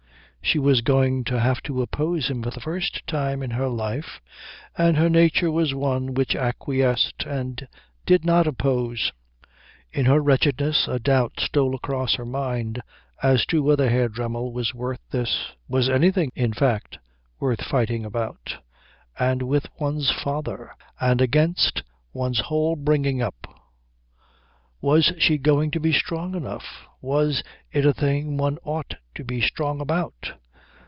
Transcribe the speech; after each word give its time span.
She 0.43 0.57
was 0.59 0.81
going 0.81 1.23
to 1.25 1.39
have 1.39 1.61
to 1.63 1.81
oppose 1.81 2.27
him 2.27 2.43
for 2.43 2.49
the 2.49 2.59
first 2.59 3.07
time 3.07 3.41
in 3.41 3.51
her 3.51 3.69
life, 3.69 4.19
and 4.77 4.97
her 4.97 5.07
nature 5.09 5.49
was 5.49 5.73
one 5.73 6.13
which 6.13 6.35
acquiesced 6.35 7.23
and 7.25 7.65
did 8.05 8.25
not 8.25 8.47
oppose. 8.47 9.13
In 9.93 10.07
her 10.07 10.19
wretchedness 10.19 10.89
a 10.89 10.99
doubt 10.99 11.39
stole 11.39 11.73
across 11.73 12.15
her 12.15 12.25
mind 12.25 12.81
as 13.23 13.45
to 13.45 13.63
whether 13.63 13.89
Herr 13.89 14.09
Dremmel 14.09 14.51
was 14.51 14.73
worth 14.73 14.99
this; 15.09 15.53
was 15.69 15.87
anything, 15.87 16.33
in 16.35 16.51
fact, 16.51 16.97
worth 17.39 17.61
fighting 17.63 18.03
about? 18.03 18.55
And 19.17 19.43
with 19.43 19.67
one's 19.79 20.09
father. 20.11 20.73
And 20.99 21.21
against 21.21 21.81
one's 22.11 22.39
whole 22.41 22.75
bringing 22.75 23.21
up. 23.21 23.35
Was 24.81 25.13
she 25.19 25.37
going 25.37 25.69
to 25.71 25.79
be 25.79 25.93
strong 25.93 26.33
enough? 26.35 26.87
Was 27.03 27.41
it 27.71 27.85
a 27.85 27.93
thing 27.93 28.35
one 28.35 28.57
ought 28.63 28.95
to 29.15 29.23
be 29.23 29.39
strong 29.39 29.79
about? 29.79 30.33